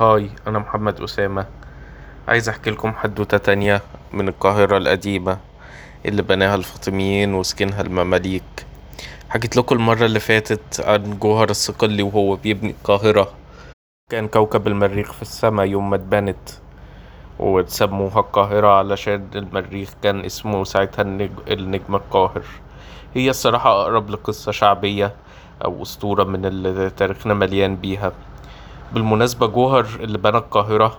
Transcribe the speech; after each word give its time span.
هاي 0.00 0.30
أنا 0.46 0.58
محمد 0.58 1.00
أسامة. 1.00 1.46
عايز 2.28 2.48
أحكي 2.48 2.70
لكم 2.70 2.92
حدوتة 2.92 3.38
تانية 3.38 3.82
من 4.12 4.28
القاهرة 4.28 4.76
القديمة 4.76 5.38
اللي 6.06 6.22
بناها 6.22 6.54
الفاطميين 6.54 7.34
وسكنها 7.34 7.80
المماليك. 7.80 8.66
حكيت 9.28 9.56
لكم 9.56 9.76
المرة 9.76 10.04
اللي 10.04 10.20
فاتت 10.20 10.80
عن 10.80 11.18
جوهر 11.18 11.50
الصقلي 11.50 12.02
وهو 12.02 12.36
بيبني 12.36 12.70
القاهرة. 12.70 13.32
كان 14.10 14.28
كوكب 14.28 14.66
المريخ 14.66 15.12
في 15.12 15.22
السما 15.22 15.64
يوم 15.64 15.90
ما 15.90 15.96
اتبنت 15.96 16.50
وسموها 17.38 18.20
القاهرة 18.20 18.68
علشان 18.68 19.28
المريخ 19.34 19.90
كان 20.02 20.24
اسمه 20.24 20.64
ساعتها 20.64 21.02
النج... 21.02 21.30
النجم 21.48 21.94
القاهر. 21.94 22.42
هي 23.14 23.30
الصراحة 23.30 23.82
أقرب 23.82 24.10
لقصة 24.10 24.52
شعبية 24.52 25.14
أو 25.64 25.82
أسطورة 25.82 26.24
من 26.24 26.46
اللي 26.46 26.90
تاريخنا 26.90 27.34
مليان 27.34 27.76
بيها. 27.76 28.12
بالمناسبة 28.94 29.46
جوهر 29.46 29.86
اللي 30.00 30.18
بنى 30.18 30.38
القاهرة 30.38 30.98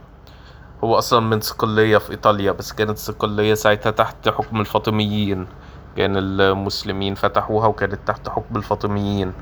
هو 0.83 0.97
أصلا 0.97 1.19
من 1.19 1.41
صقلية 1.41 1.97
في 1.97 2.11
إيطاليا 2.11 2.51
بس 2.51 2.73
كانت 2.73 2.97
صقلية 2.97 3.53
ساعتها 3.53 3.91
تحت 3.91 4.29
حكم 4.29 4.61
الفاطميين. 4.61 5.47
كان 5.97 6.17
المسلمين 6.17 7.15
فتحوها 7.15 7.67
وكانت 7.67 7.99
تحت 8.07 8.29
حكم 8.29 8.55
الفاطميين. 8.55 9.33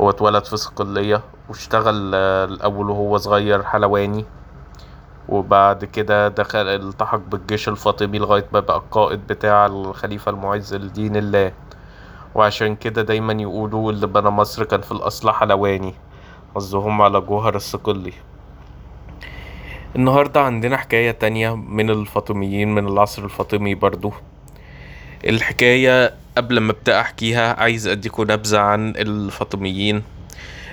هو 0.00 0.10
اتولد 0.10 0.44
في 0.44 0.56
صقلية 0.56 1.22
واشتغل 1.48 2.12
آه، 2.14 2.44
الأول 2.44 2.90
وهو 2.90 3.16
صغير 3.18 3.62
حلواني. 3.62 4.24
وبعد 5.28 5.84
كده 5.84 6.28
دخل 6.28 6.68
التحق 6.68 7.18
بالجيش 7.30 7.68
الفاطمي 7.68 8.18
لغاية 8.18 8.46
ما 8.52 8.60
بقى 8.60 8.76
القائد 8.76 9.26
بتاع 9.26 9.66
الخليفة 9.66 10.30
المعز 10.30 10.74
لدين 10.74 11.16
الله. 11.16 11.52
وعشان 12.34 12.76
كده 12.76 13.02
دايما 13.02 13.32
يقولوا 13.32 13.92
اللي 13.92 14.06
بنى 14.06 14.30
مصر 14.30 14.64
كان 14.64 14.80
في 14.80 14.92
الأصل 14.92 15.30
حلواني. 15.30 15.94
قصدهم 16.54 17.02
على 17.02 17.20
جوهر 17.20 17.56
الصقلي 17.56 18.12
النهاردة 19.96 20.40
عندنا 20.40 20.76
حكاية 20.76 21.10
تانية 21.10 21.56
من 21.56 21.90
الفاطميين 21.90 22.74
من 22.74 22.88
العصر 22.88 23.24
الفاطمي 23.24 23.74
برضو. 23.74 24.12
الحكاية 25.26 26.14
قبل 26.36 26.58
ما 26.58 26.72
أبدأ 26.72 27.00
أحكيها 27.00 27.60
عايز 27.60 27.86
أديكم 27.86 28.22
نبذة 28.22 28.58
عن 28.58 28.90
الفاطميين. 28.96 30.02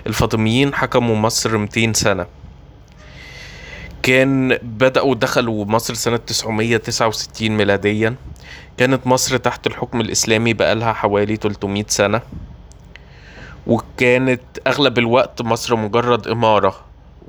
الفاطميين 0.07 0.73
حكموا 0.73 1.15
مصر 1.15 1.57
200 1.57 1.93
سنة. 1.93 2.25
كان 4.03 4.57
بدأوا 4.61 5.15
دخلوا 5.15 5.65
مصر 5.65 5.93
سنة 5.93 6.17
969 6.17 7.57
ميلاديا. 7.57 8.15
كانت 8.77 9.07
مصر 9.07 9.37
تحت 9.37 9.67
الحكم 9.67 10.01
الإسلامي 10.01 10.53
بقالها 10.53 10.93
حوالي 10.93 11.35
300 11.35 11.85
سنة. 11.87 12.21
وكانت 13.67 14.41
أغلب 14.67 14.97
الوقت 14.97 15.41
مصر 15.41 15.75
مجرد 15.75 16.27
إمارة 16.27 16.75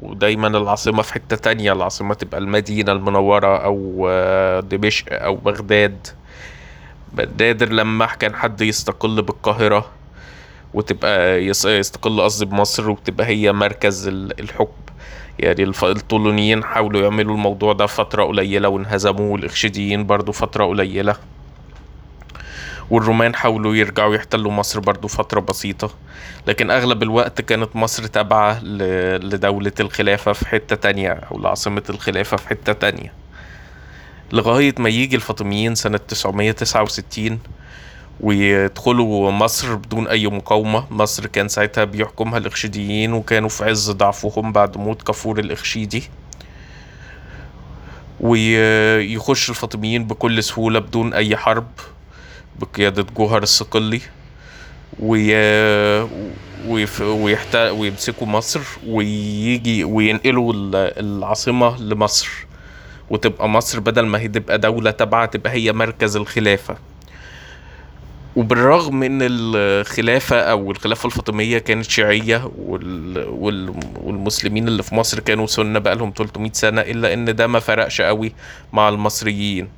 ودايما 0.02 0.48
العاصمة 0.48 1.02
في 1.02 1.12
حتة 1.14 1.36
تانية 1.36 1.72
العاصمة 1.72 2.14
تبقى 2.14 2.38
المدينة 2.40 2.92
المنورة 2.92 3.56
أو 3.64 4.06
آه، 4.10 4.60
دمشق 4.60 5.04
أو 5.22 5.34
بغداد. 5.36 6.06
نادر 7.40 7.68
لما 7.72 8.06
كان 8.06 8.34
حد 8.34 8.60
يستقل 8.60 9.22
بالقاهرة 9.22 9.86
وتبقى 10.74 11.44
يس- 11.44 11.64
يستقل 11.64 12.20
قصدي 12.20 12.44
بمصر 12.44 12.90
وتبقى 12.90 13.26
هي 13.26 13.52
مركز 13.52 14.08
ال- 14.08 14.40
الحكم. 14.40 14.72
يعني 15.38 15.62
الطولونيين 15.82 16.64
حاولوا 16.64 17.00
يعملوا 17.02 17.34
الموضوع 17.34 17.72
ده 17.72 17.86
فترة 17.86 18.24
قليلة 18.24 18.68
وانهزموا 18.68 19.32
والإخشيديين 19.32 20.06
برضو 20.06 20.32
فترة 20.32 20.64
قليلة. 20.64 21.16
والرومان 22.90 23.34
حاولوا 23.34 23.74
يرجعوا 23.76 24.14
يحتلوا 24.14 24.52
مصر 24.52 24.80
برضو 24.80 25.08
فترة 25.08 25.40
بسيطة 25.40 25.90
لكن 26.46 26.70
أغلب 26.70 27.02
الوقت 27.02 27.40
كانت 27.40 27.76
مصر 27.76 28.06
تابعة 28.06 28.64
لدولة 28.64 29.72
الخلافة 29.80 30.32
في 30.32 30.48
حتة 30.48 30.76
تانية 30.76 31.10
أو 31.10 31.38
لعاصمة 31.38 31.82
الخلافة 31.90 32.36
في 32.36 32.48
حتة 32.48 32.72
تانية. 32.72 33.12
لغاية 34.32 34.74
ما 34.78 34.88
يجي 34.88 35.16
الفاطميين 35.16 35.74
سنة 35.74 35.98
969 35.98 37.38
ويدخلوا 38.20 39.30
مصر 39.30 39.74
بدون 39.74 40.08
أي 40.08 40.26
مقاومة 40.26 40.84
مصر 40.90 41.26
كان 41.26 41.48
ساعتها 41.48 41.84
بيحكمها 41.84 42.38
الإخشيديين 42.38 43.12
وكانوا 43.12 43.48
في 43.48 43.64
عز 43.64 43.90
ضعفهم 43.90 44.52
بعد 44.52 44.76
موت 44.78 45.02
كفور 45.02 45.38
الإخشيدي 45.38 46.02
ويخش 48.20 49.50
الفاطميين 49.50 50.04
بكل 50.06 50.42
سهولة 50.42 50.78
بدون 50.78 51.14
أي 51.14 51.36
حرب. 51.36 51.66
بقيادة 52.58 53.06
جوهر 53.16 53.42
الصقلي 53.42 54.00
وي... 55.00 55.34
ويف... 56.66 57.00
ويحت... 57.00 57.56
ويمسكوا 57.56 58.26
مصر 58.26 58.60
ويجي 58.86 59.84
وينقلوا 59.84 60.52
ال- 60.52 60.74
العاصمة 60.74 61.82
لمصر. 61.82 62.28
وتبقى 63.10 63.48
مصر 63.48 63.80
بدل 63.80 64.06
ما 64.06 64.18
هي 64.20 64.28
تبقى 64.28 64.58
دولة 64.58 64.90
تابعة 64.90 65.26
تبقى 65.26 65.52
هي 65.52 65.72
مركز 65.72 66.16
الخلافة. 66.16 66.76
وبالرغم 68.38 68.94
من 68.96 69.18
الخلافة 69.22 70.40
أو 70.40 70.70
الخلافة 70.70 71.06
الفاطمية 71.06 71.58
كانت 71.58 71.90
شيعية 71.90 72.50
وال... 72.58 73.28
وال... 73.28 73.74
والمسلمين 74.02 74.68
اللي 74.68 74.82
في 74.82 74.94
مصر 74.94 75.20
كانوا 75.20 75.46
سنة 75.46 75.78
بقالهم 75.78 76.12
300 76.16 76.52
سنة 76.52 76.80
إلا 76.80 77.14
إن 77.14 77.36
ده 77.36 77.46
ما 77.46 77.58
فرقش 77.58 78.00
قوي 78.00 78.32
مع 78.72 78.88
المصريين. 78.88 79.68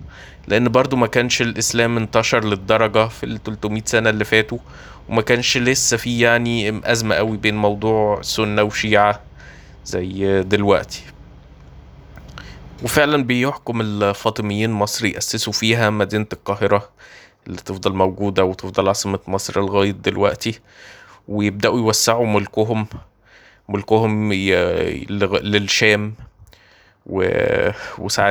لأن 0.48 0.69
برضو 0.69 0.97
ما 0.97 1.06
كانش 1.06 1.43
الإسلام 1.43 1.97
انتشر 1.97 2.44
للدرجة 2.44 3.09
في 3.09 3.26
ال 3.26 3.43
300 3.43 3.82
سنة 3.87 4.10
اللي 4.10 4.25
فاتوا 4.25 4.59
وما 5.09 5.22
كانش 5.22 5.59
لسه 5.59 5.97
في 5.97 6.21
يعني 6.21 6.81
أزمة 6.92 7.15
قوي 7.15 7.37
بين 7.37 7.56
موضوع 7.56 8.22
سنة 8.22 8.62
وشيعة 8.62 9.21
زي 9.84 10.42
دلوقتي. 10.42 11.03
وفعلا 12.82 13.25
بيحكم 13.25 13.81
الفاطميين 13.81 14.71
مصر 14.71 15.06
يأسسوا 15.06 15.53
فيها 15.53 15.91
مدينة 15.91 16.27
القاهرة. 16.32 16.88
اللي 17.46 17.58
تفضل 17.58 17.92
موجودة 17.92 18.44
وتفضل 18.44 18.88
عاصمة 18.88 19.18
مصر 19.26 19.60
لغاية 19.60 19.90
دلوقتي 19.90 20.60
ويبدأوا 21.28 21.78
يوسعوا 21.78 22.26
ملكهم 22.26 22.86
ملكهم 23.68 24.32
للشام 24.32 26.14
و... 27.06 27.22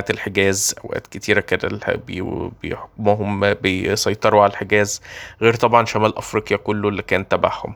الحجاز 0.09 0.75
أوقات 0.85 1.07
كتيرة 1.07 1.41
بي... 2.07 2.49
بيحكمهم 2.61 3.53
بيسيطروا 3.53 4.43
على 4.43 4.51
الحجاز 4.51 5.01
غير 5.41 5.55
طبعا 5.55 5.85
شمال 5.85 6.17
أفريقيا 6.17 6.57
كله 6.57 6.89
اللي 6.89 7.01
كان 7.01 7.27
تبعهم. 7.27 7.75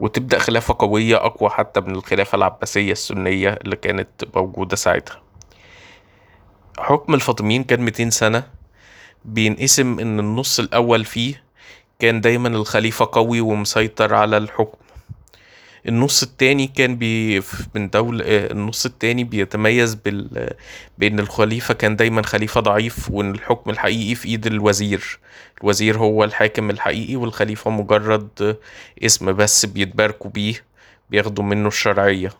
وتبدأ 0.00 0.38
خلافة 0.38 0.76
قوية 0.78 1.16
أقوى 1.16 1.50
حتى 1.50 1.80
من 1.80 1.94
الخلافة 1.94 2.36
العباسية 2.36 2.92
السنية 2.92 3.50
اللي 3.64 3.76
كانت 3.76 4.08
موجودة 4.36 4.76
ساعتها. 4.76 5.22
حكم 6.78 7.14
الفاطميين 7.14 7.64
كان 7.64 7.80
200 7.80 8.10
سنة. 8.10 8.44
بينقسم 9.24 9.98
إن 10.00 10.18
النص 10.20 10.60
الأول 10.60 11.04
فيه 11.04 11.42
كان 11.98 12.20
دايما 12.20 12.48
الخليفة 12.48 13.08
قوي 13.12 13.40
ومسيطر 13.40 14.14
على 14.14 14.36
الحكم. 14.36 14.78
النص 15.88 16.22
التاني 16.22 16.66
كان 16.66 16.96
بي 16.96 17.42
من 17.74 17.90
دولة 17.90 18.24
آه، 18.24 18.52
النص 18.52 18.86
التاني 18.86 19.24
بيتميز 19.24 19.94
بال 19.94 20.50
بأن 20.98 21.20
الخليفة 21.20 21.74
كان 21.74 21.96
دايما 21.96 22.22
خليفة 22.22 22.60
ضعيف 22.60 23.10
وأن 23.10 23.30
الحكم 23.30 23.70
الحقيقي 23.70 24.14
في 24.14 24.28
إيد 24.28 24.46
الوزير. 24.46 25.18
الوزير 25.62 25.98
هو 25.98 26.24
الحاكم 26.24 26.70
الحقيقي 26.70 27.16
والخليفة 27.16 27.70
مجرد 27.70 28.56
اسم 29.04 29.32
بس 29.32 29.66
بيتباركوا 29.66 30.30
بيه 30.30 30.54
بياخدوا 31.10 31.44
منه 31.44 31.68
الشرعية. 31.68 32.32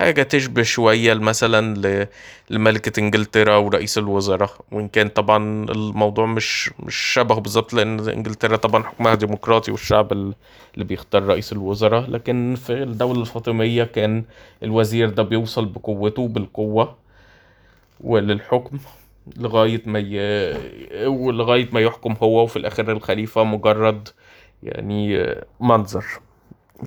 حاجة 0.00 0.22
تشبه 0.22 0.62
شوية 0.62 1.14
مثلا 1.14 2.08
لملكة 2.50 3.00
إنجلترا 3.00 3.56
ورئيس 3.56 3.98
الوزراء 3.98 4.50
وإن 4.72 4.88
كان 4.88 5.08
طبعا 5.08 5.64
الموضوع 5.70 6.26
مش 6.26 6.70
مش 6.78 6.96
شبهه 6.96 7.40
بالظبط 7.40 7.74
لأن 7.74 8.08
إنجلترا 8.08 8.56
طبعا 8.56 8.82
حكمها 8.82 9.14
ديمقراطي 9.14 9.70
والشعب 9.70 10.12
ال- 10.12 10.34
اللي 10.74 10.84
بيختار 10.84 11.22
رئيس 11.22 11.52
الوزراء 11.52 12.10
لكن 12.10 12.54
في 12.66 12.72
الدولة 12.82 13.20
الفاطمية 13.20 13.84
كان 13.84 14.24
الوزير 14.62 15.08
ده 15.10 15.22
بيوصل 15.22 15.64
بقوته 15.66 16.28
بالقوة 16.28 16.96
وللحكم 18.00 18.78
لغاية 19.36 19.82
ما 19.86 19.98
ي... 19.98 21.06
ولغاية 21.06 21.68
ما 21.72 21.80
يحكم 21.80 22.14
هو 22.22 22.42
وفي 22.42 22.56
الآخر 22.56 22.92
الخليفة 22.92 23.44
مجرد 23.44 24.08
يعني 24.62 25.26
منظر. 25.60 26.04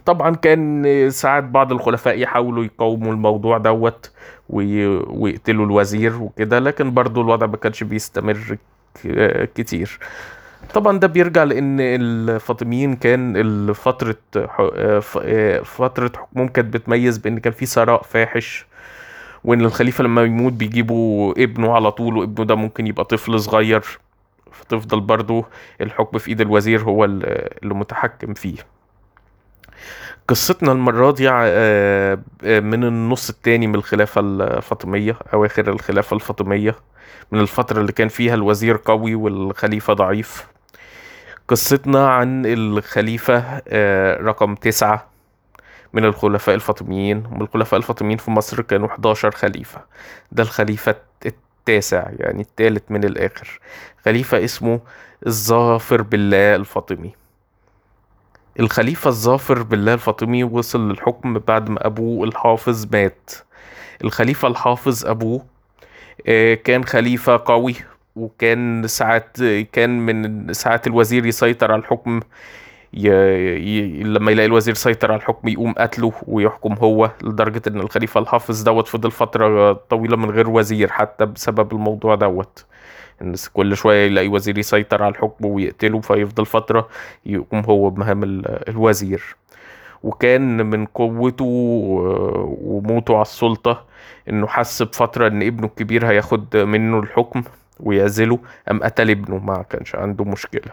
طبعا 0.05 0.35
كان 0.35 0.85
ساعات 1.09 1.43
بعض 1.43 1.71
الخلفاء 1.71 2.19
يحاولوا 2.19 2.63
يقاوموا 2.63 3.13
الموضوع 3.13 3.57
دوت 3.57 4.11
وي... 4.49 4.85
ويقتلوا 4.97 5.65
الوزير 5.65 6.21
وكده 6.21 6.59
لكن 6.59 6.93
برضو 6.93 7.21
الوضع 7.21 7.47
ما 7.47 7.57
كانش 7.57 7.83
بيستمر 7.83 8.57
كتير. 9.55 9.99
طبعا 10.73 10.99
ده 10.99 11.07
بيرجع 11.07 11.43
لأن 11.43 11.77
الفاطميين 11.79 12.95
كان 12.95 13.37
ال- 13.37 13.75
فترة 13.75 14.15
ح- 14.37 14.99
ف- 14.99 15.17
فترة 15.63 16.11
حكمهم 16.17 16.47
كانت 16.47 16.73
بتميز 16.73 17.17
بأن 17.17 17.39
كان 17.39 17.53
في 17.53 17.65
ثراء 17.65 18.01
فاحش 18.03 18.65
وإن 19.43 19.61
الخليفة 19.61 20.03
لما 20.03 20.23
يموت 20.23 20.53
بيجيبوا 20.53 21.33
ابنه 21.43 21.73
على 21.75 21.91
طول 21.91 22.17
وابنه 22.17 22.45
ده 22.45 22.55
ممكن 22.55 22.87
يبقى 22.87 23.05
طفل 23.05 23.39
صغير 23.39 23.83
فتفضل 24.51 24.99
برضو 25.01 25.45
الحكم 25.81 26.17
في 26.17 26.27
إيد 26.29 26.41
الوزير 26.41 26.81
هو 26.81 27.05
ال- 27.05 27.23
اللي 27.63 27.73
متحكم 27.73 28.33
فيه. 28.33 28.55
قصتنا 30.27 30.71
المرة 30.71 31.11
دي 31.11 31.29
آه، 31.29 32.19
آه، 32.43 32.59
من 32.59 32.83
النص 32.83 33.29
التاني 33.29 33.67
من 33.67 33.75
الخلافة 33.75 34.21
الفاطمية 34.21 35.17
أواخر 35.33 35.69
الخلافة 35.71 36.15
الفاطمية 36.15 36.75
من 37.31 37.39
الفترة 37.39 37.81
اللي 37.81 37.91
كان 37.91 38.07
فيها 38.07 38.33
الوزير 38.33 38.79
قوي 38.85 39.15
والخليفة 39.15 39.93
ضعيف. 39.93 40.47
قصتنا 41.47 42.09
عن 42.09 42.45
الخليفة 42.45 43.61
آه، 43.67 44.17
رقم 44.21 44.55
تسعة 44.55 45.07
من 45.93 46.05
الخلفاء 46.05 46.55
الفاطميين. 46.55 47.25
ومن 47.25 47.41
الخلفاء 47.41 47.77
الفاطميين 47.77 48.17
في 48.17 48.31
مصر 48.31 48.61
كانوا 48.61 48.87
11 48.87 49.31
خليفة. 49.31 49.81
ده 50.31 50.43
الخليفة 50.43 50.95
التاسع 51.25 52.09
يعني 52.19 52.41
التالت 52.41 52.83
من 52.91 53.03
الآخر. 53.03 53.59
خليفة 54.05 54.43
اسمه 54.43 54.79
الظافر 55.27 56.01
بالله 56.01 56.55
الفاطمي. 56.55 57.22
الخليفة 58.59 59.07
الظافر 59.09 59.63
بالله 59.63 59.93
الفاطمي 59.93 60.43
وصل 60.43 60.89
للحكم 60.89 61.33
بعد 61.39 61.69
ما 61.69 61.85
أبوه 61.87 62.27
الحافظ 62.27 62.85
مات. 62.91 63.31
الخليفة 64.03 64.47
الحافظ 64.47 65.05
أبوه 65.05 65.45
آه، 66.27 66.53
كان 66.53 66.83
خليفة 66.85 67.41
قوي 67.45 67.75
وكان 68.15 68.87
ساعات 68.87 69.37
كان 69.71 69.99
من 69.99 70.53
ساعات 70.53 70.87
الوزير 70.87 71.25
يسيطر 71.25 71.71
على 71.71 71.79
الحكم 71.81 72.19
ي... 72.93 73.09
ي... 73.57 74.03
لما 74.03 74.31
يلاقي 74.31 74.45
الوزير 74.45 74.73
سيطر 74.73 75.11
على 75.11 75.19
الحكم 75.21 75.47
يقوم 75.47 75.73
قتله 75.73 76.13
ويحكم 76.27 76.73
هو 76.73 77.11
لدرجة 77.23 77.61
إن 77.67 77.79
الخليفة 77.79 78.19
الحافظ 78.19 78.61
دوت 78.63 78.87
فضل 78.87 79.11
فترة 79.11 79.73
طويلة 79.73 80.17
من 80.17 80.29
غير 80.31 80.49
وزير 80.49 80.89
حتى 80.91 81.25
بسبب 81.25 81.71
الموضوع 81.73 82.15
دوت. 82.15 82.65
ان 83.23 83.33
كل 83.53 83.77
شوية 83.77 84.05
يلاقي 84.05 84.27
وزير 84.27 84.57
يسيطر 84.57 85.03
على 85.03 85.11
الحكم 85.11 85.45
ويقتله 85.45 85.99
فيفضل 85.99 86.45
فترة 86.45 86.89
يقوم 87.25 87.59
هو 87.59 87.89
بمهام 87.89 88.21
الوزير. 88.45 89.35
وكان 90.03 90.65
من 90.65 90.85
قوته 90.85 91.45
وموته 92.61 93.13
على 93.13 93.21
السلطة 93.21 93.85
إنه 94.29 94.47
حس 94.47 94.81
بفترة 94.81 95.27
إن 95.27 95.43
ابنه 95.43 95.67
الكبير 95.67 96.07
هياخد 96.07 96.57
منه 96.57 96.99
الحكم 96.99 97.43
ويعزله 97.79 98.39
قام 98.67 98.83
قتل 98.83 99.09
ابنه 99.09 99.37
ما 99.37 99.65
كانش 99.69 99.95
عنده 99.95 100.23
مشكلة. 100.25 100.71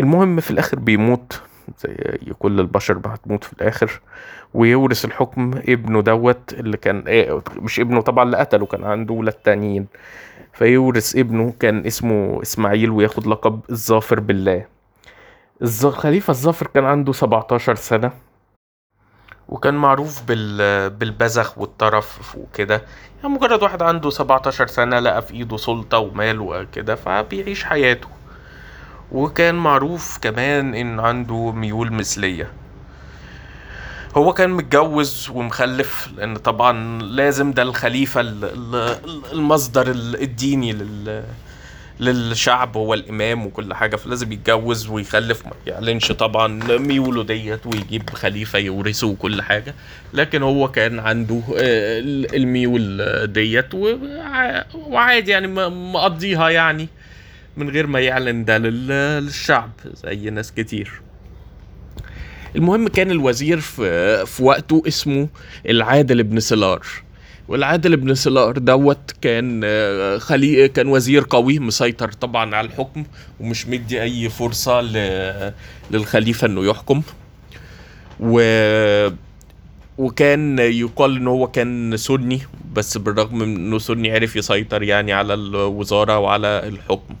المهم 0.00 0.40
في 0.40 0.50
الآخر 0.50 0.78
بيموت. 0.78 1.42
زي 1.78 2.18
كل 2.38 2.60
البشر 2.60 3.00
هتموت 3.06 3.44
في 3.44 3.52
الآخر. 3.52 4.00
ويورث 4.54 5.04
الحكم 5.04 5.50
ابنه 5.68 6.00
دوت 6.02 6.52
اللي 6.52 6.76
كان 6.76 7.00
إيه 7.08 7.42
مش 7.56 7.80
ابنه 7.80 8.00
طبعا 8.00 8.24
اللي 8.24 8.36
قتله 8.36 8.66
كان 8.66 8.84
عنده 8.84 9.14
ولاد 9.14 9.32
تانيين. 9.32 9.86
فيورث 10.52 11.16
ابنه 11.16 11.54
كان 11.60 11.86
اسمه 11.86 12.42
إسماعيل 12.42 12.90
وياخد 12.90 13.26
لقب 13.26 13.60
الظافر 13.70 14.20
بالله. 14.20 14.66
الخليفة 15.84 16.30
الظافر 16.30 16.66
كان 16.66 16.84
عنده 16.84 17.12
17 17.12 17.74
سنة. 17.74 18.12
وكان 19.48 19.74
معروف 19.74 20.22
بال... 20.22 20.90
بالبذخ 20.90 21.58
والطرف 21.58 22.36
وكده. 22.36 22.82
يعني 23.22 23.34
مجرد 23.34 23.62
واحد 23.62 23.82
عنده 23.82 24.10
17 24.10 24.66
سنة 24.66 24.98
لقى 24.98 25.22
في 25.22 25.34
إيده 25.34 25.56
سلطة 25.56 25.98
ومال 25.98 26.40
وكده 26.40 26.94
فبيعيش 26.94 27.64
حياته. 27.64 28.08
وكان 29.14 29.54
معروف 29.54 30.18
كمان 30.18 30.74
إن 30.74 31.00
عنده 31.00 31.52
ميول 31.52 31.92
مثلية. 31.92 32.50
هو 34.16 34.32
كان 34.32 34.50
متجوز 34.50 35.30
ومخلف 35.34 36.08
لأن 36.16 36.36
طبعا 36.36 37.02
لازم 37.02 37.52
ده 37.52 37.62
الخليفة 37.62 38.20
المصدر 39.32 39.90
الديني 39.90 40.72
لل 40.72 41.24
للشعب 42.00 42.76
هو 42.76 42.94
الإمام 42.94 43.46
وكل 43.46 43.74
حاجة 43.74 43.96
فلازم 43.96 44.32
يتجوز 44.32 44.88
ويخلف. 44.88 45.46
ما 45.46 45.52
يعلنش 45.66 46.12
طبعا 46.12 46.78
ميوله 46.78 47.24
ديت 47.24 47.66
ويجيب 47.66 48.10
خليفة 48.10 48.58
يورثه 48.58 49.06
وكل 49.06 49.42
حاجة. 49.42 49.74
لكن 50.14 50.42
هو 50.42 50.70
كان 50.70 50.98
عنده 50.98 51.40
آه، 51.56 52.00
الميول 52.34 53.02
ديت 53.32 53.74
وعادي 54.74 55.30
يعني 55.30 55.46
مقضيها 55.70 56.48
يعني. 56.50 56.88
من 57.56 57.70
غير 57.70 57.86
ما 57.86 58.00
يعلن 58.00 58.44
ده 58.44 58.58
للشعب 58.58 59.70
زي 60.04 60.30
ناس 60.30 60.52
كتير. 60.52 61.00
المهم 62.56 62.88
كان 62.88 63.10
الوزير 63.10 63.60
في, 63.60 64.42
وقته 64.42 64.82
اسمه 64.86 65.28
العادل 65.68 66.22
بن 66.22 66.40
سلار. 66.40 66.86
والعادل 67.48 67.96
بن 67.96 68.14
سلار 68.14 68.58
دوت 68.58 69.14
كان 69.20 69.62
خلي 70.18 70.68
كان 70.68 70.86
وزير 70.88 71.24
قوي 71.30 71.58
مسيطر 71.58 72.12
طبعا 72.12 72.54
على 72.56 72.66
الحكم 72.66 73.04
ومش 73.40 73.66
مدي 73.66 74.02
أي 74.02 74.28
فرصة 74.28 74.80
للخليفة 75.90 76.46
إنه 76.46 76.64
يحكم. 76.64 77.02
و 78.20 78.40
وكان 79.98 80.58
يقال 80.58 81.16
ان 81.16 81.26
هو 81.26 81.46
كان 81.46 81.96
سني 81.96 82.40
بس 82.72 82.98
بالرغم 82.98 83.38
من 83.38 83.56
إنه 83.56 83.78
سني 83.78 84.12
عرف 84.12 84.36
يسيطر 84.36 84.82
يعني 84.82 85.12
على 85.12 85.34
الوزارة 85.34 86.18
وعلى 86.18 86.46
الحكم. 86.46 87.14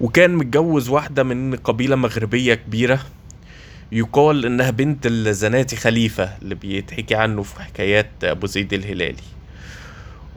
وكان 0.00 0.34
متجوز 0.34 0.88
واحدة 0.88 1.22
من 1.22 1.56
قبيلة 1.56 1.96
مغربية 1.96 2.54
كبيرة. 2.54 3.00
يقال 3.92 4.46
إنها 4.46 4.70
بنت 4.70 5.06
الزناتي 5.06 5.76
خليفة 5.76 6.36
اللي 6.42 6.54
بيتحكي 6.54 7.14
عنه 7.14 7.42
في 7.42 7.62
حكايات 7.62 8.10
أبو 8.24 8.46
زيد 8.46 8.72
الهلالي. 8.72 9.22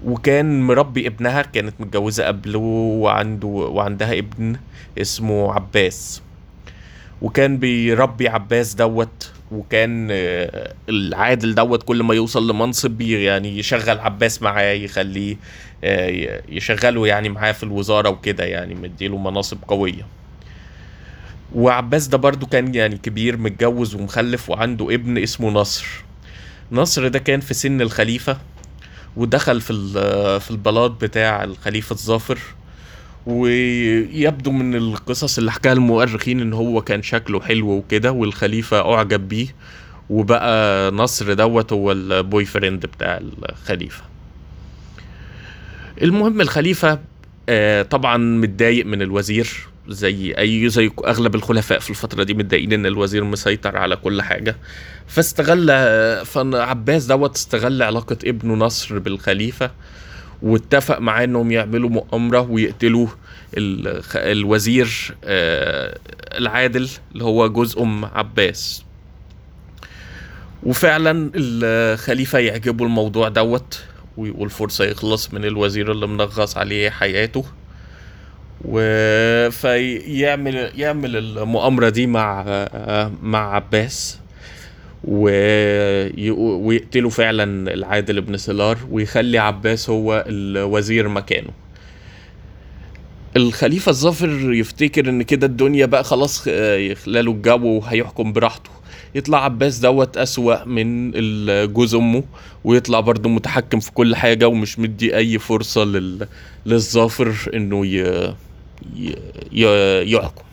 وكان 0.06 0.62
مربي 0.62 1.08
ابنها 1.08 1.42
كانت 1.42 1.74
متجوزة 1.80 2.26
قبله 2.26 2.60
وعنده 2.60 3.48
وعندها 3.48 4.18
ابن 4.18 4.56
اسمه 4.98 5.54
عباس. 5.54 6.22
وكان 7.22 7.58
بيربي 7.58 8.28
عباس 8.28 8.74
دوت 8.74 9.32
وكان 9.52 10.08
آه، 10.12 10.74
العادل 10.90 11.56
دوت 11.56 11.84
كل 11.84 12.04
ما 12.04 12.14
يوصل 12.16 12.50
لمنصب 12.52 13.02
يعني 13.02 13.60
يشغل 13.60 14.00
عباس 14.00 14.42
معاه 14.42 14.74
يخليه 14.74 15.38
آه، 15.84 16.42
يشغله 16.50 17.08
يعني 17.08 17.30
معاه 17.30 17.52
في 17.52 17.64
الوزارة 17.64 18.10
وكده 18.10 18.44
يعني 18.44 18.76
مديله 18.76 19.18
مناصب 19.18 19.58
قوية. 19.68 20.06
وعباس 21.56 22.08
ده 22.08 22.18
برضو 22.18 22.46
كان 22.46 22.76
يعني 22.76 22.98
كبير 22.98 23.38
متجوز 23.38 23.96
ومخلف 23.96 24.50
وعنده 24.50 24.94
ابن 24.94 25.18
اسمه 25.18 25.50
نصر. 25.50 25.88
نصر 26.72 27.08
ده 27.08 27.20
كان 27.20 27.40
في 27.40 27.54
سن 27.54 27.82
الخليفة 27.82 28.38
ودخل 29.18 29.62
في 29.62 29.74
في 30.40 30.52
البلاط 30.52 30.92
بتاع 30.92 31.44
الخليفة 31.44 31.94
الظافر. 31.94 32.40
ويبدو 33.28 34.52
من 34.52 34.76
القصص 34.76 35.38
اللي 35.38 35.52
حكاها 35.52 35.74
المؤرخين 35.74 36.40
إن 36.42 36.54
هو 36.54 36.82
كان 36.82 37.02
شكله 37.02 37.42
حلو 37.42 37.70
وكده 37.70 38.12
والخليفة 38.12 38.94
أعجب 38.94 39.28
بيه 39.28 39.48
وبقى 40.10 40.92
نصر 40.92 41.34
دوت 41.34 41.74
هو 41.74 41.92
ال 41.92 42.46
boyfriend 42.46 42.86
بتاع 42.86 43.20
الخليفة. 43.50 44.04
المهم 46.02 46.42
الخليفة 46.42 47.00
آه، 47.50 47.82
طبعا 47.82 48.18
متضايق 48.18 48.86
من 48.86 49.02
الوزير 49.02 49.68
زي 49.88 50.32
أي 50.38 50.70
زي 50.70 50.92
أغلب 51.08 51.36
الخلفاء 51.36 51.80
في 51.80 51.90
الفترة 51.90 52.24
دي 52.24 52.34
متضايقين 52.34 52.74
إن 52.74 52.86
الوزير 52.86 53.24
مسيطر 53.24 53.78
على 53.78 53.96
كل 53.96 54.22
حاجة. 54.22 54.56
فاستغل 55.08 55.68
فعباس 56.26 57.06
دوت 57.06 57.36
استغل 57.36 57.84
علاقة 57.84 58.18
ابنه 58.26 58.54
نصر 58.54 59.00
بالخليفة 59.00 59.72
واتفق 60.42 61.00
معاه 61.00 61.24
انهم 61.24 61.52
يعملوا 61.52 61.90
مؤامرة 61.90 62.40
ويقتلوا 62.42 63.08
الوزير 64.16 65.16
آه، 65.24 65.98
العادل 66.38 66.90
اللي 67.14 67.24
هو 67.24 67.50
جوز 67.50 67.78
أم 67.78 68.06
عباس. 68.06 68.84
وفعلا 70.64 71.32
الخليفة 71.36 72.40
يعجبه 72.40 72.86
الموضوع 72.86 73.30
دوت 73.30 73.84
ويقول 74.18 74.50
فرصه 74.50 74.86
يخلص 74.86 75.34
من 75.34 75.46
الوزير 75.46 75.92
اللي 75.92 76.08
منغص 76.08 76.58
عليه 76.58 76.90
حياته. 76.90 77.46
و 78.66 78.80
فيعمل 79.50 80.72
يعمل 80.76 81.16
المؤامرة 81.18 81.90
دي 81.90 82.08
مع 82.08 82.44
مع 83.22 83.56
عباس. 83.56 84.20
ويقتلوا 85.08 87.10
فعلا 87.10 87.74
العادل 87.74 88.22
بن 88.22 88.38
سلار 88.38 88.78
ويخلي 88.92 89.38
عباس 89.38 89.90
هو 89.90 90.26
الوزير 90.28 91.08
مكانه. 91.08 91.50
الخليفة 93.38 93.90
الظافر 93.90 94.54
يفتكر 94.54 95.10
إن 95.10 95.22
كده 95.22 95.48
الدنيا 95.48 95.86
بقى 95.86 96.04
خلاص 96.04 96.48
يخلاله 96.48 97.32
الجو 97.32 97.68
وهيحكم 97.68 98.34
براحته. 98.34 98.70
يطلع 99.16 99.46
عباس 99.46 99.80
دوت 99.80 100.18
أسوأ 100.18 100.66
من 100.66 101.12
جوز 101.74 101.96
أمه 101.96 102.24
ويطلع 102.64 103.00
برضه 103.00 103.30
متحكم 103.30 103.80
في 103.80 103.92
كل 103.92 104.16
حاجة 104.16 104.48
ومش 104.48 104.80
مدي 104.80 105.18
أي 105.18 105.40
فرصة 105.40 105.84
لل... 105.84 106.28
للظافر 106.66 107.52
إنه 107.54 107.86
ي... 107.86 108.34
يحكم. 110.14 110.44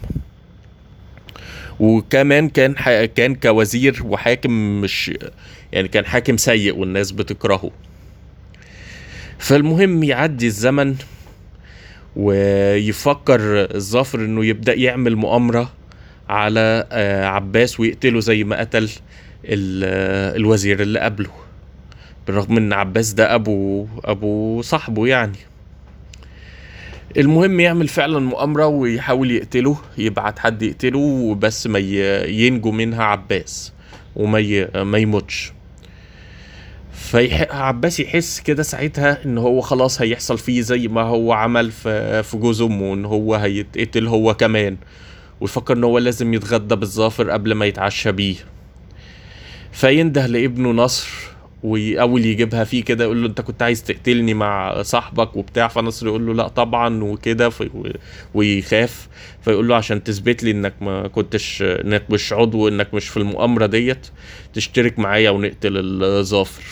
وكمان 1.81 2.49
كان 2.49 2.73
كان 3.07 3.35
كوزير 3.35 4.03
وحاكم 4.05 4.81
مش 4.81 5.13
يعني 5.73 5.89
كان 5.89 6.05
حاكم 6.07 6.37
سيء 6.37 6.77
والناس 6.77 7.11
بتكرهه. 7.13 7.71
فالمهم 9.39 10.03
يعدي 10.03 10.47
الزمن 10.47 10.95
ويفكر 12.17 13.41
الظافر 13.75 14.19
إنه 14.19 14.45
يبدأ 14.45 14.75
يعمل 14.75 15.17
مؤامرة 15.17 15.73
على 16.29 16.87
آه، 16.93 17.25
عباس 17.27 17.81
ويقتله 17.81 18.21
زي 18.21 18.45
ما 18.45 18.61
قتل 18.61 18.85
ال- 19.45 20.37
الوزير 20.37 20.83
اللي 20.83 20.99
قبله 21.01 21.31
بالرغم 22.27 22.57
إن 22.57 22.73
عباس 22.73 23.13
ده 23.13 23.35
ابو 23.35 23.87
أبو 24.05 24.63
صاحبه 24.63 25.07
يعني. 25.07 25.37
المهم 27.17 27.61
يعمل 27.61 27.89
فعلا 27.89 28.19
مؤامرة 28.19 28.67
ويحاول 28.67 29.31
يقتله 29.31 29.77
يبعت 29.99 30.39
حد 30.39 30.63
يقتله 30.63 30.99
وبس 30.99 31.67
ما 31.67 31.79
ينجو 32.29 32.71
منها 32.71 33.05
عباس 33.05 33.73
وما 34.17 34.69
ما 34.85 34.99
يموتش. 34.99 35.53
فيح... 36.93 37.55
عباس 37.55 38.01
يحس 38.01 38.41
كده 38.41 38.63
ساعتها 38.63 39.25
إن 39.25 39.39
هو 39.39 39.61
خلاص 39.61 40.01
هيحصل 40.03 40.39
فيه 40.39 40.61
زي 40.61 40.89
ما 40.89 41.03
هو 41.03 41.33
عمل 41.33 41.71
في 41.71 42.23
في 42.23 42.37
جوز 42.37 42.63
أمه 42.63 42.95
إن 42.95 43.05
هو 43.05 43.35
هيتقتل 43.35 44.07
هو 44.07 44.35
كمان. 44.35 44.77
ويفكر 45.41 45.77
إن 45.77 45.85
هو 45.85 45.99
لازم 45.99 46.35
يتغدى 46.35 46.77
بالظافر 46.77 47.31
قبل 47.31 47.53
ما 47.53 47.67
يتعشى 47.67 48.13
بيه. 48.13 48.37
فينده 49.73 50.27
لابنه 50.27 50.71
نصر 50.71 51.09
وأول 51.65 52.25
يجيبها 52.27 52.65
فيه 52.65 52.85
كده 52.85 53.05
يقول 53.05 53.23
له 53.23 53.29
أنت 53.29 53.41
كنت 53.41 53.63
عايز 53.63 53.83
تقتلني 53.85 54.35
مع 54.35 54.83
صاحبك 54.83 55.37
وبتاع 55.37 55.69
فنصر 55.69 56.07
يقول 56.07 56.27
له 56.27 56.35
لأ 56.35 56.49
طبعا 56.49 57.05
وكده 57.05 57.51
ويخاف. 58.35 59.09
فيقول 59.43 59.69
له 59.69 59.77
عشان 59.77 60.05
تثبت 60.05 60.43
لي 60.45 60.51
إنك 60.51 60.75
ما 60.81 61.09
كنتش 61.09 61.63
إنك 61.63 62.03
مش 62.11 62.33
عضو 62.33 62.69
إنك 62.69 62.95
مش 62.95 63.09
في 63.09 63.17
المؤامرة 63.17 63.67
ديت 63.67 64.07
تشترك 64.53 64.99
معايا 64.99 65.31
ونقتل 65.31 66.03
الظافر. 66.03 66.63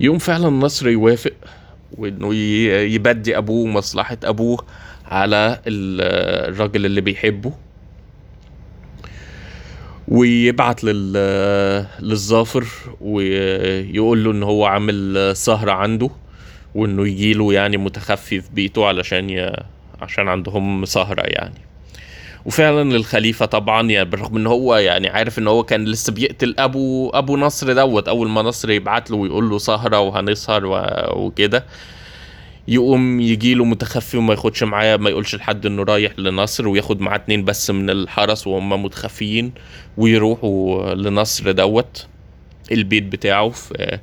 يقوم 0.00 0.18
فعلا 0.18 0.48
نصر 0.50 0.88
يوافق 0.88 1.32
وإنه 1.98 2.34
يبدي 2.94 3.38
أبوه 3.38 3.66
مصلحة 3.66 4.18
أبوه 4.24 4.64
على 5.06 5.60
ال- 5.66 6.50
الراجل 6.54 6.86
اللي 6.86 7.00
بيحبه. 7.00 7.52
ويبعت 10.08 10.84
لل 10.84 11.12
للظافر 12.00 12.64
ويقول 13.00 14.24
له 14.24 14.30
إن 14.30 14.42
هو 14.42 14.64
عامل 14.64 15.32
سهرة 15.36 15.72
عنده 15.72 16.10
وإنه 16.74 17.08
يجيله 17.08 17.52
يعني 17.52 17.76
متخفي 17.76 18.40
في 18.40 18.48
بيته 18.54 18.86
علشان 18.86 19.30
ي... 19.30 19.52
عشان 20.02 20.28
عندهم 20.28 20.84
سهرة 20.84 21.22
يعني. 21.22 21.66
وفعلا 22.44 22.96
الخليفة 22.96 23.46
طبعا 23.46 23.90
يعني 23.90 24.10
بالرغم 24.10 24.36
إن 24.36 24.46
هو 24.46 24.76
يعني 24.76 25.08
عارف 25.08 25.38
إن 25.38 25.48
هو 25.48 25.62
كان 25.62 25.84
لسه 25.84 26.12
بيقتل 26.12 26.54
أبو 26.58 27.10
أبو 27.10 27.36
نصر 27.36 27.72
دوت 27.72 28.08
أول 28.08 28.28
ما 28.28 28.42
نصر 28.42 28.70
يبعت 28.70 29.10
له 29.10 29.16
ويقول 29.16 29.50
له 29.50 29.58
سهرة 29.58 30.00
وهنسهر 30.00 30.66
و... 30.66 30.80
وكده 31.16 31.64
يقوم 32.68 33.20
يجي 33.20 33.54
له 33.54 33.64
متخفي 33.64 34.16
وما 34.16 34.32
ياخدش 34.34 34.62
معاه 34.62 34.96
ما 34.96 35.10
يقولش 35.10 35.34
لحد 35.34 35.66
إنه 35.66 35.82
رايح 35.82 36.12
لنصر 36.18 36.68
وياخد 36.68 37.00
معاه 37.00 37.16
اتنين 37.16 37.44
بس 37.44 37.70
من 37.70 37.90
الحرس 37.90 38.46
وهم 38.46 38.82
متخفيين 38.82 39.52
ويروحوا 39.96 40.94
لنصر 40.94 41.50
دوت 41.52 42.06
البيت 42.72 43.02
بتاعه 43.04 43.48
في 43.50 43.98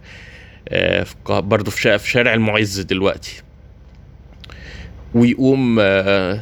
آه، 0.69 1.05
قا- 1.27 1.31
برضه 1.31 1.71
في 1.71 1.81
شا- 1.81 1.97
في 1.97 2.09
شارع 2.09 2.33
المعز 2.33 2.79
دلوقتي. 2.79 3.41
ويقوم 5.15 5.77
آه، 5.79 6.41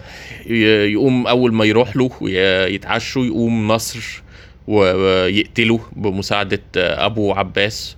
يقوم 0.85 1.27
أول 1.27 1.53
ما 1.53 1.65
يروح 1.65 1.95
له 1.95 2.09
ويتعشوا 2.21 3.25
يقوم 3.25 3.67
نصر 3.67 4.23
ويقتله 4.67 5.79
بمساعدة 5.95 6.61
آه، 6.77 7.05
أبو 7.05 7.31
عباس. 7.33 7.97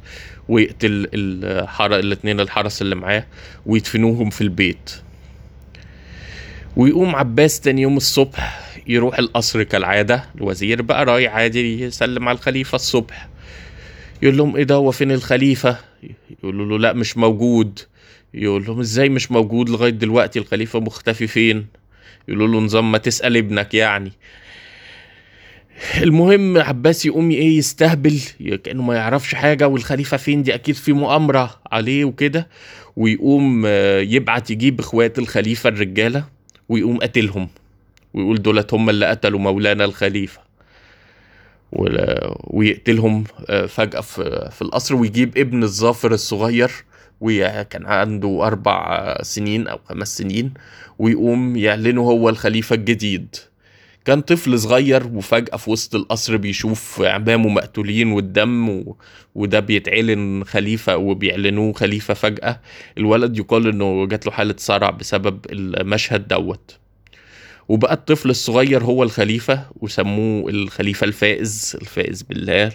ويقتل 0.49 1.07
الحر... 1.13 1.95
الاتنين 1.99 2.39
الحرس 2.39 2.81
اللي 2.81 2.95
معاه 2.95 3.25
ويدفنوهم 3.65 4.29
في 4.29 4.41
البيت. 4.41 4.91
ويقوم 6.75 7.15
عباس 7.15 7.59
تاني 7.59 7.81
يوم 7.81 7.97
الصبح 7.97 8.69
يروح 8.87 9.19
القصر 9.19 9.63
كالعادة. 9.63 10.25
الوزير 10.35 10.81
بقى 10.81 11.05
رايح 11.05 11.35
عادي 11.35 11.81
يسلم 11.81 12.29
على 12.29 12.35
الخليفة 12.35 12.75
الصبح. 12.75 13.27
يقول 14.21 14.37
لهم 14.37 14.55
إيه 14.55 14.63
ده؟ 14.63 14.75
هو 14.75 14.91
فين 14.91 15.11
الخليفة؟ 15.11 15.77
يقولوا 16.39 16.65
له 16.65 16.79
لا 16.79 16.93
مش 16.93 17.17
موجود. 17.17 17.79
يقول 18.33 18.65
لهم 18.65 18.79
إزاي 18.79 19.09
مش 19.09 19.31
موجود 19.31 19.69
لغاية 19.69 19.91
دلوقتي؟ 19.91 20.39
الخليفة 20.39 20.79
مختفي 20.79 21.27
فين؟ 21.27 21.67
يقولوا 22.27 22.47
له 22.47 22.59
نظام 22.59 22.91
ما 22.91 22.97
تسأل 22.97 23.37
ابنك 23.37 23.73
يعني. 23.73 24.11
المهم 26.01 26.57
عباس 26.57 27.05
يقوم 27.05 27.31
إيه 27.31 27.57
يستهبل 27.57 28.19
كأنه 28.63 28.83
ما 28.83 28.95
يعرفش 28.95 29.35
حاجة 29.35 29.67
والخليفة 29.67 30.17
فين؟ 30.17 30.43
دي 30.43 30.55
أكيد 30.55 30.75
في 30.75 30.93
مؤامرة 30.93 31.59
عليه 31.71 32.05
وكده. 32.05 32.47
ويقوم 32.95 33.63
آه، 33.65 33.99
يبعت 33.99 34.51
يجيب 34.51 34.79
إخوات 34.79 35.19
الخليفة 35.19 35.69
الرجالة 35.69 36.25
ويقوم 36.69 36.97
قتلهم 36.97 37.47
ويقول 38.13 38.41
دولت 38.41 38.73
هم 38.73 38.89
اللي 38.89 39.05
قتلوا 39.05 39.39
مولانا 39.39 39.85
الخليفة. 39.85 40.39
ولا- 41.71 42.37
ويقتلهم 42.43 43.23
آه، 43.49 43.65
فجأة 43.65 44.01
في 44.01 44.61
القصر 44.61 44.95
ويجيب 44.95 45.37
ابن 45.37 45.63
الظافر 45.63 46.13
الصغير 46.13 46.71
وكان 47.21 47.85
عنده 47.85 48.47
أربع 48.47 48.95
آه، 48.95 49.23
سنين 49.23 49.67
أو 49.67 49.79
خمس 49.89 50.17
سنين 50.17 50.53
ويقوم 50.99 51.55
يعلنه 51.55 52.01
هو 52.01 52.29
الخليفة 52.29 52.75
الجديد. 52.75 53.35
كان 54.05 54.21
طفل 54.21 54.59
صغير 54.59 55.07
وفجأة 55.07 55.57
في 55.57 55.69
وسط 55.71 55.95
القصر 55.95 56.37
بيشوف 56.37 57.01
عمامه 57.01 57.49
مقتولين 57.49 58.11
والدم 58.11 58.69
و... 58.69 58.97
وده 59.35 59.59
بيتعلن 59.59 60.43
خليفة 60.43 60.97
وبيعلنوه 60.97 61.73
خليفة 61.73 62.13
فجأة. 62.13 62.61
الولد 62.97 63.37
يقال 63.37 63.67
إنه 63.67 64.05
جات 64.05 64.25
له 64.25 64.31
حالة 64.31 64.55
صرع 64.57 64.89
بسبب 64.89 65.45
المشهد 65.51 66.27
دوت. 66.27 66.77
وبقى 67.69 67.93
الطفل 67.93 68.29
الصغير 68.29 68.83
هو 68.83 69.03
الخليفة 69.03 69.65
وسموه 69.75 70.49
الخليفة 70.49 71.05
الفائز 71.05 71.77
الفائز 71.81 72.21
بالله. 72.21 72.71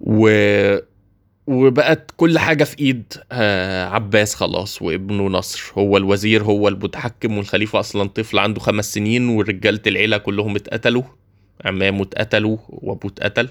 و... 0.00 0.28
وبقت 1.46 2.10
كل 2.16 2.38
حاجة 2.38 2.64
في 2.64 2.78
إيد 2.78 3.12
آه، 3.32 3.84
عباس 3.88 4.34
خلاص 4.34 4.82
وابنه 4.82 5.26
نصر. 5.28 5.62
هو 5.78 5.96
الوزير 5.96 6.42
هو 6.44 6.68
المتحكم 6.68 7.38
والخليفة 7.38 7.80
أصلا 7.80 8.08
طفل 8.08 8.38
عنده 8.38 8.60
خمس 8.60 8.94
سنين 8.94 9.28
ورجالة 9.28 9.80
العيلة 9.86 10.18
كلهم 10.18 10.56
اتقتلوا 10.56 11.02
عمامه 11.64 12.02
اتقتلوا 12.02 12.56
وأبوه 12.68 13.10
اتقتل. 13.12 13.48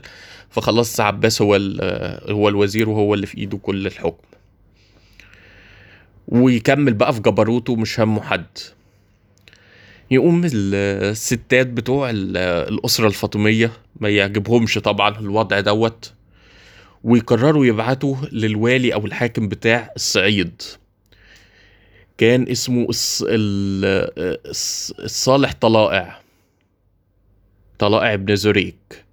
فخلاص 0.50 1.00
عباس 1.00 1.42
هو 1.42 1.60
آه، 1.82 2.32
هو 2.32 2.50
الوزير 2.50 2.90
وهو 2.90 3.14
اللي 3.14 3.26
في 3.26 3.38
إيده 3.38 3.58
كل 3.58 3.88
الحكم. 3.88 4.28
ويكمل 6.28 6.94
بقى 6.94 7.14
في 7.14 7.20
جبروته 7.22 7.76
مش 7.76 8.00
همه 8.00 8.22
حد. 8.22 8.46
يقوم 10.12 10.46
ال- 10.46 10.76
الستات 11.12 11.68
بتوع 11.68 12.10
ال- 12.10 12.38
الأسرة 12.74 13.08
الفاطمية 13.08 13.72
ما 14.00 14.10
يعجبهمش 14.10 14.74
طبعا 14.78 15.20
الوضع 15.20 15.60
دوت. 15.60 16.14
ويقرروا 17.04 17.66
يبعتوا 17.66 18.16
للوالي 18.32 18.94
أو 18.94 19.06
الحاكم 19.06 19.48
بتاع 19.48 19.92
الصعيد. 19.96 20.62
كان 22.18 22.48
اسمه 22.50 22.86
الص... 22.90 23.24
ال... 23.28 24.08
الص- 24.48 25.00
الصالح 25.04 25.54
طلائع. 25.62 26.20
طلائع 27.80 28.16
بن 28.16 28.36
زريك 28.36 29.04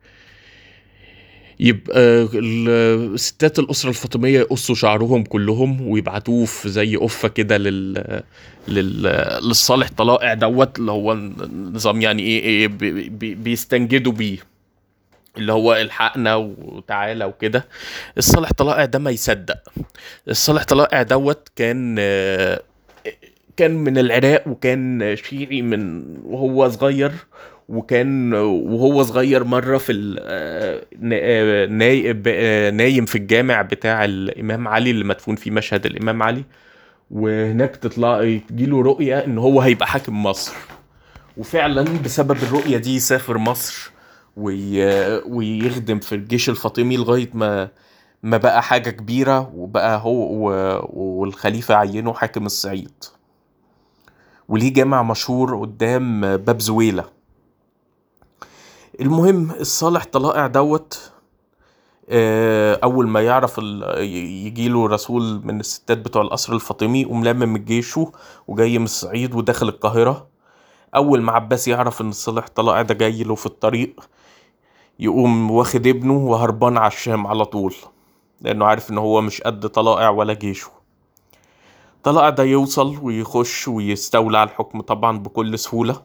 يبقى 1.61 2.29
ال- 2.35 3.21
ستات 3.21 3.59
الأسرة 3.59 3.89
الفاطمية 3.89 4.39
يقصوا 4.39 4.75
شعرهم 4.75 5.23
كلهم 5.25 5.89
ويبعتوه 5.89 6.45
في 6.45 6.69
زي 6.69 6.97
قفة 6.97 7.29
كده 7.29 7.59
لل... 7.59 8.23
لل... 8.69 9.03
للصالح 9.43 9.89
طلائع 9.97 10.35
دوت 10.35 10.79
اللي 10.79 10.93
هو 10.93 11.15
نظام 11.75 12.01
يعني 12.03 12.23
إيه, 12.23 12.41
إيه 12.43 12.69
بي... 12.69 13.09
بي... 13.09 13.35
بيستنجدوا 13.35 14.13
بيه. 14.13 14.39
اللي 15.37 15.53
هو 15.53 15.75
الحقنا 15.75 16.35
وتعالى 16.37 17.25
وكده. 17.25 17.65
الصالح 18.19 18.53
طلائع 18.53 18.85
ده 18.85 18.99
ما 18.99 19.11
يصدق. 19.11 19.59
الصالح 20.29 20.65
طلائع 20.65 21.03
دوت 21.03 21.49
كان 21.57 21.97
كان 23.57 23.71
من 23.75 23.99
العراق 23.99 24.49
وكان 24.49 25.17
شيعي 25.17 25.63
من 25.63 26.05
وهو 26.25 26.69
صغير 26.69 27.13
وكان 27.69 28.33
وهو 28.35 29.03
صغير 29.03 29.45
مرة 29.45 29.79
في 29.79 29.93
ال- 29.93 30.85
نا- 31.01 31.67
ناي- 31.67 32.23
آه، 32.27 32.71
نايم 32.71 33.05
في 33.07 33.15
الجامع 33.19 33.63
بتاع 33.63 34.05
الإمام 34.05 34.69
علي 34.69 34.91
اللي 34.91 35.05
مدفون 35.05 35.37
فيه 35.37 35.51
مشهد 35.51 35.87
الإمام 35.87 36.23
علي. 36.23 36.45
وهناك 37.11 37.77
تطلع 37.77 38.39
تجيله 38.49 38.83
رؤية 38.83 39.19
إن 39.25 39.39
هو 39.39 39.61
هيبقى 39.61 39.87
حاكم 39.87 40.23
مصر. 40.23 40.53
وفعلا 41.37 41.85
بسبب 42.05 42.37
الرؤية 42.43 42.77
دي 42.77 42.95
يسافر 42.97 43.39
مصر. 43.39 43.91
ويخدم 44.39 45.99
في 45.99 46.15
الجيش 46.15 46.49
الفاطمي 46.49 46.97
لغاية 46.97 47.31
ما 47.35 47.69
ما 48.23 48.37
بقى 48.37 48.63
حاجة 48.63 48.91
كبيرة 48.91 49.53
وبقى 49.55 50.01
هو 50.03 50.33
و... 50.33 50.51
والخليفة 50.93 51.75
عينه 51.75 52.13
حاكم 52.13 52.47
الصعيد. 52.47 53.05
وليه 54.49 54.73
جامع 54.73 55.03
مشهور 55.03 55.61
قدام 55.61 56.37
باب 56.37 56.61
زويلة. 56.61 57.05
المهم 59.01 59.51
الصالح 59.51 60.05
طلائع 60.05 60.47
دوت 60.47 61.13
آه، 62.11 62.79
أول 62.85 63.09
ما 63.09 63.21
يعرف 63.21 63.59
ال... 63.59 64.01
يجيله 64.47 64.87
رسول 64.87 65.41
من 65.45 65.61
الستات 65.61 65.99
بتوع 65.99 66.23
القصر 66.23 66.53
الفاطمي 66.53 67.05
من 67.05 67.65
جيشه 67.65 68.13
وجاي 68.49 68.79
من 68.79 68.85
الصعيد 68.85 69.35
وداخل 69.35 69.69
القاهرة. 69.69 70.27
أول 70.97 71.23
ما 71.23 71.33
عباس 71.33 71.69
يعرف 71.69 72.01
إن 72.01 72.13
صالح 72.13 72.47
طلائع 72.55 72.83
ده 72.83 72.95
جاي 72.95 73.23
له 73.23 73.35
في 73.35 73.47
الطريق 73.47 74.01
يقوم 74.99 75.51
واخد 75.51 75.87
ابنه 75.87 76.13
وهربان 76.17 76.77
على 76.79 76.87
الشام 76.93 77.27
على 77.27 77.45
طول 77.45 77.75
لأنه 78.41 78.67
عارف 78.67 78.91
إن 78.91 78.99
هو 78.99 79.21
مش 79.21 79.41
قد 79.43 79.67
طلائع 79.69 80.11
ولا 80.11 80.35
جيشه. 80.35 80.71
طلائع 82.03 82.29
ده 82.29 82.43
يوصل 82.45 82.99
ويخش 83.03 83.69
ويستولى 83.69 84.39
على 84.39 84.51
الحكم 84.51 84.81
طبعا 84.81 85.19
بكل 85.19 85.59
سهولة 85.59 86.03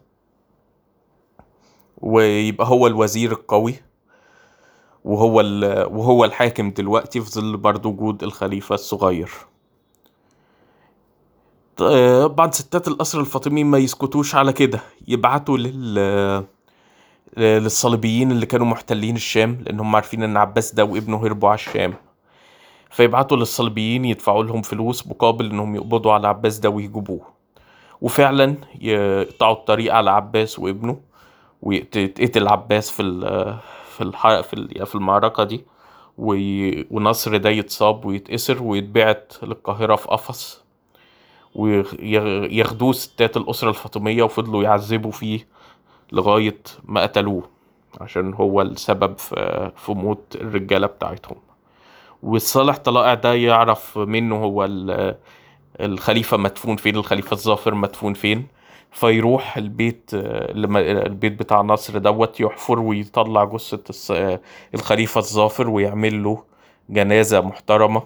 ويبقى 1.97 2.67
هو 2.67 2.87
الوزير 2.87 3.31
القوي 3.31 3.75
وهو 5.03 5.35
وهو 5.99 6.25
الحاكم 6.25 6.71
دلوقتي 6.71 7.21
في 7.21 7.29
ظل 7.31 7.57
برضه 7.57 7.89
وجود 7.89 8.23
الخليفة 8.23 8.75
الصغير. 8.75 9.31
بعض 12.27 12.51
ستات 12.53 12.87
القصر 12.87 13.19
الفاطمي 13.19 13.63
ما 13.63 13.77
يسكتوش 13.77 14.35
على 14.35 14.53
كده 14.53 14.79
يبعتوا 15.07 15.57
لل 15.57 16.45
للصليبيين 17.37 18.31
اللي 18.31 18.45
كانوا 18.45 18.65
محتلين 18.65 19.15
الشام 19.15 19.57
لأنهم 19.65 19.95
عارفين 19.95 20.23
إن 20.23 20.37
عباس 20.37 20.73
ده 20.73 20.85
وابنه 20.85 21.25
هربوا 21.25 21.49
على 21.49 21.55
الشام. 21.55 21.93
فيبعتوا 22.89 23.37
للصليبيين 23.37 24.05
يدفعوا 24.05 24.43
لهم 24.43 24.61
فلوس 24.61 25.07
مقابل 25.07 25.45
إنهم 25.49 25.75
يقبضوا 25.75 26.13
على 26.13 26.27
عباس 26.27 26.59
ده 26.59 26.69
ويجيبوه. 26.69 27.21
وفعلا 28.01 28.55
يقطعوا 28.81 29.53
الطريق 29.53 29.93
على 29.93 30.11
عباس 30.11 30.59
وابنه 30.59 30.99
ويتقتل 31.61 32.47
عباس 32.47 32.89
في 32.91 33.01
ال 33.01 33.21
في 33.97 34.01
الح... 34.03 34.41
في 34.41 34.85
في 34.85 34.95
المعركة 34.95 35.43
دي. 35.43 35.63
ونصر 36.17 37.37
ده 37.37 37.49
يتصاب 37.49 38.05
ويتأسر 38.05 38.63
ويتبعت 38.63 39.33
للقاهرة 39.43 39.95
في 39.95 40.07
قفص. 40.07 40.63
وياخدوه 41.55 42.91
ستات 42.93 43.37
الأسرة 43.37 43.69
الفاطمية 43.69 44.23
وفضلوا 44.23 44.63
يعذبوا 44.63 45.11
فيه. 45.11 45.47
لغاية 46.11 46.57
ما 46.83 47.01
قتلوه 47.01 47.43
عشان 48.01 48.33
هو 48.33 48.61
السبب 48.61 49.17
في 49.75 49.87
موت 49.91 50.35
الرجالة 50.35 50.87
بتاعتهم. 50.87 51.37
والصالح 52.23 52.77
طلائع 52.77 53.13
ده 53.13 53.33
يعرف 53.33 53.97
منه 53.97 54.35
هو 54.35 54.69
الخليفة 55.79 56.37
مدفون 56.37 56.75
فين 56.75 56.95
الخليفة 56.95 57.33
الظافر 57.33 57.75
مدفون 57.75 58.13
فين. 58.13 58.47
فيروح 58.91 59.57
البيت 59.57 60.09
البيت 60.13 61.39
بتاع 61.39 61.61
نصر 61.61 61.97
دوت 61.97 62.39
يحفر 62.39 62.79
ويطلع 62.79 63.43
جثة 63.43 64.39
الخليفة 64.73 65.19
الظافر 65.19 65.69
ويعمل 65.69 66.23
له 66.23 66.43
جنازة 66.89 67.41
محترمة. 67.41 68.03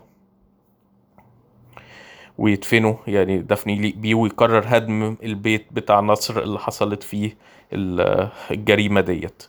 ويدفنه 2.38 3.00
يعني 3.08 3.38
دفن 3.38 3.70
يليق 3.70 3.96
بيه 3.96 4.16
ويقرر 4.16 4.64
هدم 4.66 5.18
البيت 5.24 5.66
بتاع 5.72 6.00
نصر 6.00 6.40
اللي 6.40 6.60
حصلت 6.60 7.04
فيه 7.04 7.38
الجريمة 7.74 9.02
ديت. 9.02 9.44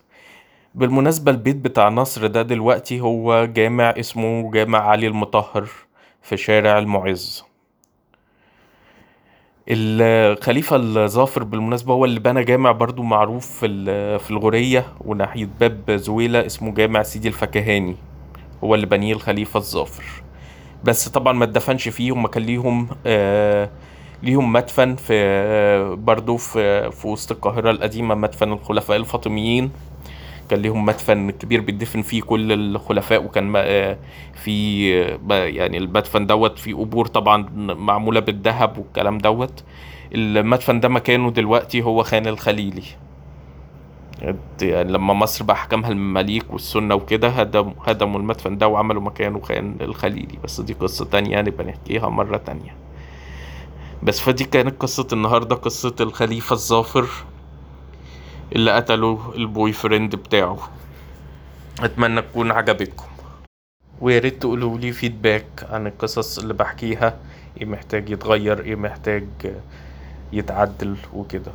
بالمناسبة 0.74 1.30
البيت 1.32 1.56
بتاع 1.56 1.88
نصر 1.88 2.26
ده 2.26 2.42
دلوقتي 2.42 3.00
هو 3.00 3.44
جامع 3.44 3.84
اسمه 3.98 4.50
جامع 4.52 4.78
علي 4.78 5.06
المطهر 5.06 5.68
في 6.22 6.36
شارع 6.36 6.78
المعز. 6.78 7.44
الخليفة 9.70 10.76
الظافر 10.76 11.44
بالمناسبة 11.44 11.94
هو 11.94 12.04
اللي 12.04 12.20
بنى 12.20 12.44
جامع 12.44 12.72
برضو 12.72 13.02
معروف 13.02 13.58
في 13.58 14.30
الغورية 14.30 14.86
وناحية 15.00 15.48
باب 15.60 15.90
زويلة 15.90 16.46
اسمه 16.46 16.74
جامع 16.74 17.02
سيدي 17.02 17.28
الفكهاني. 17.28 17.96
هو 18.64 18.74
اللي 18.74 18.86
بنيه 18.86 19.12
الخليفة 19.12 19.58
الظافر. 19.58 20.04
بس 20.84 21.08
طبعا 21.08 21.32
ما 21.32 21.44
اتدفنش 21.44 21.88
فيه 21.88 22.12
هما 22.12 22.28
كان 22.28 22.42
ليهم 22.42 22.88
آه 23.06 23.70
ليهم 24.22 24.52
مدفن 24.52 24.96
في 24.96 25.12
آه 25.14 25.94
برضو 25.94 26.36
في 26.36 26.90
في 26.90 27.08
وسط 27.08 27.32
القاهرة 27.32 27.70
القديمة 27.70 28.14
مدفن 28.14 28.52
الخلفاء 28.52 28.96
الفاطميين. 28.96 29.70
كان 30.50 30.60
ليهم 30.62 30.84
مدفن 30.84 31.30
كبير 31.30 31.60
بيدفن 31.60 32.02
فيه 32.02 32.22
كل 32.22 32.52
الخلفاء 32.52 33.24
وكان 33.24 33.52
في 34.34 34.90
يعني 35.30 35.78
المدفن 35.78 36.26
دوت 36.26 36.58
فيه 36.58 36.74
قبور 36.74 37.06
طبعا 37.06 37.48
معمولة 37.74 38.20
بالذهب 38.20 38.78
والكلام 38.78 39.18
دوت. 39.18 39.64
المدفن 40.14 40.80
ده 40.80 40.88
مكانه 40.88 41.30
دلوقتي 41.30 41.82
هو 41.82 42.02
خان 42.02 42.26
الخليلي. 42.26 42.82
لما 44.62 45.14
مصر 45.14 45.44
بقى 45.44 45.56
حكمها 45.56 45.90
المماليك 45.90 46.52
والسنة 46.52 46.94
وكده 46.94 47.28
هدموا 47.28 47.72
هدموا 47.86 48.20
المدفن 48.20 48.58
ده 48.58 48.68
وعملوا 48.68 49.02
مكانه 49.02 49.40
خان 49.40 49.76
الخليلي. 49.80 50.38
بس 50.44 50.60
دي 50.60 50.72
قصة 50.72 51.04
تانية 51.04 51.40
نبقى 51.40 51.64
نحكيها 51.64 52.08
مرة 52.08 52.36
تانية. 52.36 52.74
بس 54.02 54.20
فدي 54.20 54.44
كانت 54.44 54.82
قصة 54.82 55.08
النهاردة 55.12 55.56
قصة 55.56 55.94
الخليفة 56.00 56.52
الظافر 56.52 57.08
اللي 58.52 58.70
قتلوا 58.72 59.18
ال 59.34 59.72
boyfriend 59.72 60.16
بتاعه. 60.16 60.58
أتمنى 61.80 62.22
تكون 62.22 62.50
عجبتكم. 62.50 63.06
ويا 64.00 64.18
ريت 64.18 64.40
تقولوا 64.40 64.78
لي 64.78 64.92
feedback 64.92 65.66
عن 65.70 65.86
القصص 65.86 66.38
اللي 66.38 66.54
بحكيها. 66.54 67.16
إيه 67.60 67.66
محتاج 67.66 68.10
يتغير؟ 68.10 68.60
إيه 68.60 68.76
محتاج 68.76 69.26
يتعدل؟ 70.32 70.96
وكده. 71.14 71.52